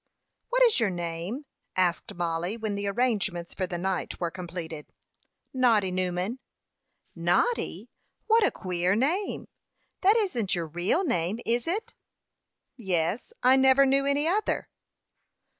"What 0.49 0.63
is 0.63 0.79
your 0.79 0.89
name?" 0.89 1.45
asked 1.75 2.15
Mollie, 2.15 2.57
when 2.57 2.73
the 2.73 2.87
arrangements 2.87 3.53
for 3.53 3.67
the 3.67 3.77
night 3.77 4.19
were 4.19 4.31
completed. 4.31 4.87
"Noddy 5.53 5.91
Newman." 5.91 6.39
"Noddy? 7.15 7.87
What 8.25 8.43
a 8.43 8.49
queer 8.49 8.95
name! 8.95 9.47
That 10.01 10.17
isn't 10.17 10.55
your 10.55 10.65
real 10.65 11.03
name 11.03 11.37
is 11.45 11.67
it?" 11.67 11.93
"Yes, 12.75 13.31
I 13.43 13.57
never 13.57 13.85
knew 13.85 14.07
any 14.07 14.27
other." 14.27 14.69